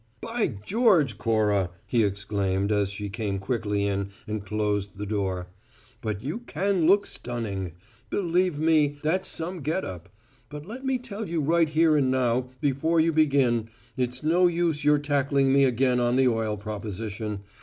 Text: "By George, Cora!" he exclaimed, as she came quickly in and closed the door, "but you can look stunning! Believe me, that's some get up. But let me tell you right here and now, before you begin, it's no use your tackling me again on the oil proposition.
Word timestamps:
"By 0.19 0.47
George, 0.65 1.19
Cora!" 1.19 1.69
he 1.85 2.03
exclaimed, 2.03 2.71
as 2.71 2.89
she 2.89 3.07
came 3.07 3.37
quickly 3.37 3.85
in 3.85 4.09
and 4.25 4.43
closed 4.43 4.97
the 4.97 5.05
door, 5.05 5.49
"but 6.01 6.23
you 6.23 6.39
can 6.39 6.87
look 6.87 7.05
stunning! 7.05 7.73
Believe 8.09 8.57
me, 8.57 8.97
that's 9.03 9.29
some 9.29 9.59
get 9.59 9.85
up. 9.85 10.09
But 10.49 10.65
let 10.65 10.83
me 10.83 10.97
tell 10.97 11.27
you 11.29 11.39
right 11.39 11.69
here 11.69 11.95
and 11.97 12.09
now, 12.09 12.49
before 12.61 12.99
you 12.99 13.13
begin, 13.13 13.69
it's 13.95 14.23
no 14.23 14.47
use 14.47 14.83
your 14.83 14.97
tackling 14.97 15.53
me 15.53 15.65
again 15.65 15.99
on 15.99 16.15
the 16.15 16.27
oil 16.27 16.57
proposition. 16.57 17.41